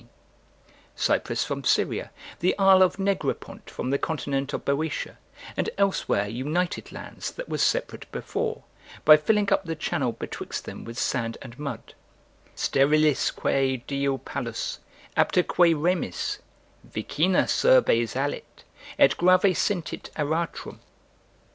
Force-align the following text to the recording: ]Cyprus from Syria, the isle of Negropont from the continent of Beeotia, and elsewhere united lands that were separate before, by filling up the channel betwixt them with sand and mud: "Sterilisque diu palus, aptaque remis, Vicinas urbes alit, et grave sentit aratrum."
]Cyprus 0.95 1.43
from 1.43 1.63
Syria, 1.63 2.09
the 2.39 2.57
isle 2.57 2.81
of 2.81 2.97
Negropont 2.97 3.69
from 3.69 3.91
the 3.91 3.99
continent 3.99 4.51
of 4.51 4.65
Beeotia, 4.65 5.17
and 5.55 5.69
elsewhere 5.77 6.27
united 6.27 6.91
lands 6.91 7.29
that 7.33 7.47
were 7.47 7.59
separate 7.59 8.11
before, 8.11 8.63
by 9.05 9.15
filling 9.15 9.53
up 9.53 9.65
the 9.65 9.75
channel 9.75 10.11
betwixt 10.13 10.65
them 10.65 10.85
with 10.85 10.97
sand 10.97 11.37
and 11.43 11.59
mud: 11.59 11.93
"Sterilisque 12.55 13.85
diu 13.85 14.17
palus, 14.25 14.79
aptaque 15.15 15.59
remis, 15.59 16.39
Vicinas 16.83 17.63
urbes 17.63 18.15
alit, 18.15 18.63
et 18.97 19.15
grave 19.17 19.55
sentit 19.55 20.09
aratrum." 20.17 20.79